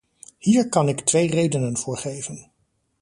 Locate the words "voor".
1.77-1.97